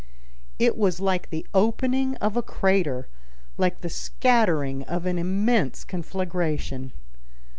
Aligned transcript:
It 0.57 0.75
was 0.79 0.99
like 0.99 1.29
the 1.29 1.45
opening 1.53 2.15
of 2.17 2.35
a 2.35 2.41
crater, 2.41 3.07
like 3.59 3.81
the 3.81 3.87
scattering 3.91 4.81
of 4.85 5.05
an 5.05 5.19
immense 5.19 5.83
conflagration. 5.83 6.91